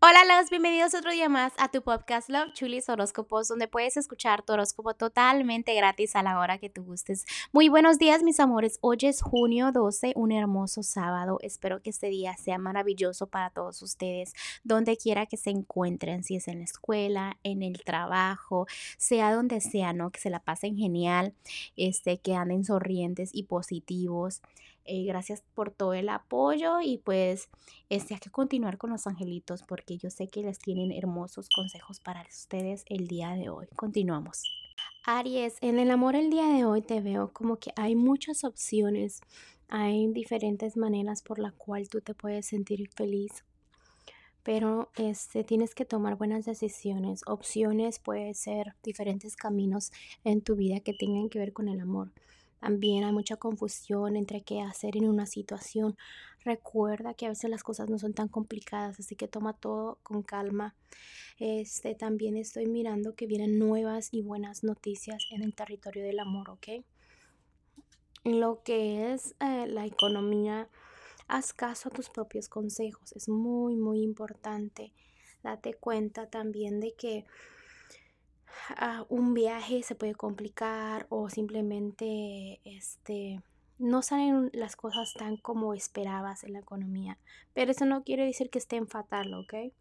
[0.00, 4.44] Hola, los bienvenidos otro día más a tu podcast Love Chulis Horóscopos, donde puedes escuchar
[4.44, 7.26] tu horóscopo totalmente gratis a la hora que tú gustes.
[7.50, 8.78] Muy buenos días, mis amores.
[8.80, 11.38] Hoy es junio 12, un hermoso sábado.
[11.42, 16.36] Espero que este día sea maravilloso para todos ustedes, donde quiera que se encuentren, si
[16.36, 18.68] es en la escuela, en el trabajo,
[18.98, 20.12] sea donde sea, ¿no?
[20.12, 21.34] Que se la pasen genial,
[21.76, 24.42] este, que anden sonrientes y positivos.
[24.90, 27.50] Eh, gracias por todo el apoyo y pues
[27.90, 32.00] este, hay que continuar con los angelitos porque yo sé que les tienen hermosos consejos
[32.00, 33.66] para ustedes el día de hoy.
[33.76, 34.44] Continuamos.
[35.04, 39.20] Aries, en el amor el día de hoy te veo como que hay muchas opciones,
[39.68, 43.44] hay diferentes maneras por la cual tú te puedes sentir feliz
[44.42, 47.20] pero este, tienes que tomar buenas decisiones.
[47.26, 49.92] Opciones puede ser diferentes caminos
[50.24, 52.12] en tu vida que tengan que ver con el amor.
[52.60, 55.96] También hay mucha confusión entre qué hacer en una situación.
[56.44, 60.22] Recuerda que a veces las cosas no son tan complicadas, así que toma todo con
[60.22, 60.74] calma.
[61.38, 66.50] Este, también estoy mirando que vienen nuevas y buenas noticias en el territorio del amor,
[66.50, 66.84] ¿ok?
[68.24, 70.68] Lo que es eh, la economía,
[71.28, 73.12] haz caso a tus propios consejos.
[73.12, 74.92] Es muy, muy importante.
[75.42, 77.24] Date cuenta también de que
[79.08, 83.40] un viaje se puede complicar o simplemente este
[83.78, 87.18] no salen las cosas tan como esperabas en la economía.
[87.54, 89.72] Pero eso no quiere decir que estén fatal, ¿ok?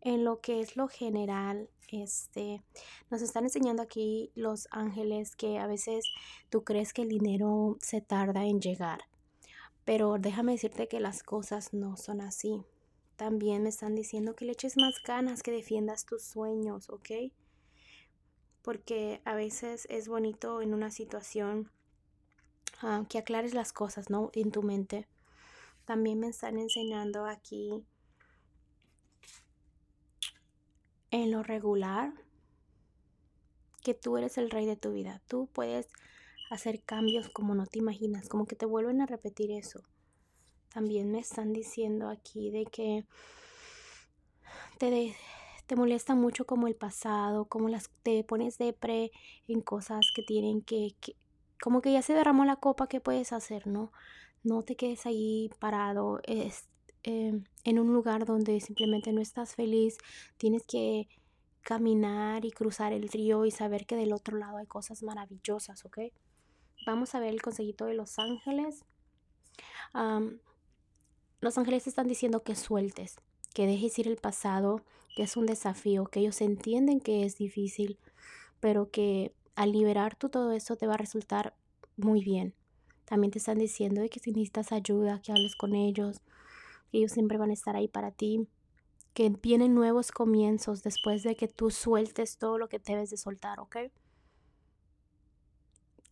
[0.00, 2.62] En lo que es lo general, este,
[3.10, 6.04] nos están enseñando aquí los ángeles que a veces
[6.48, 9.00] tú crees que el dinero se tarda en llegar.
[9.84, 12.62] Pero déjame decirte que las cosas no son así.
[13.16, 17.10] También me están diciendo que le eches más ganas, que defiendas tus sueños, ¿ok?
[18.64, 21.70] Porque a veces es bonito en una situación
[22.80, 24.30] ah, que aclares las cosas, ¿no?
[24.32, 25.06] En tu mente.
[25.84, 27.84] También me están enseñando aquí
[31.10, 32.14] en lo regular
[33.82, 35.20] que tú eres el rey de tu vida.
[35.28, 35.88] Tú puedes
[36.50, 39.82] hacer cambios como no te imaginas, como que te vuelven a repetir eso.
[40.70, 43.04] También me están diciendo aquí de que
[44.78, 45.14] te, de,
[45.66, 49.12] te molesta mucho como el pasado, como las te pones depre
[49.48, 50.94] en cosas que tienen que,
[51.62, 53.92] como que ya se derramó la copa, ¿qué puedes hacer, no?
[54.42, 56.68] No te quedes ahí parado es,
[57.02, 59.96] em, en un lugar donde simplemente no estás feliz,
[60.36, 61.08] tienes que
[61.62, 65.98] caminar y cruzar el río y saber que del otro lado hay cosas maravillosas, ¿ok?
[66.86, 68.84] Vamos a ver el consejito de los ángeles.
[71.40, 73.16] los ángeles están diciendo que sueltes,
[73.54, 74.82] que dejes ir el pasado,
[75.16, 77.98] que es un desafío, que ellos entienden que es difícil,
[78.60, 81.54] pero que al liberar tú todo eso te va a resultar
[81.96, 82.54] muy bien.
[83.04, 86.20] También te están diciendo que si necesitas ayuda, que hables con ellos,
[86.90, 88.48] que ellos siempre van a estar ahí para ti,
[89.12, 93.60] que vienen nuevos comienzos después de que tú sueltes todo lo que debes de soltar,
[93.60, 93.76] ¿ok?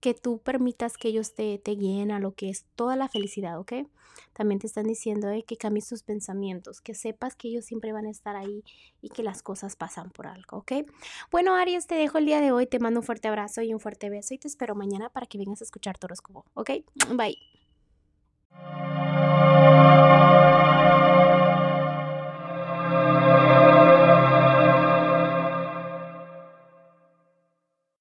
[0.00, 3.58] Que tú permitas que ellos te, te guíen a lo que es toda la felicidad,
[3.58, 3.72] ¿ok?
[4.32, 8.06] También te están diciendo eh, que cambies tus pensamientos, que sepas que ellos siempre van
[8.06, 8.62] a estar ahí
[9.00, 10.72] y que las cosas pasan por algo, ¿ok?
[11.30, 13.80] Bueno, Aries, te dejo el día de hoy, te mando un fuerte abrazo y un
[13.80, 16.70] fuerte beso y te espero mañana para que vengas a escuchar tu horóscopo, ¿ok?
[17.14, 17.38] Bye.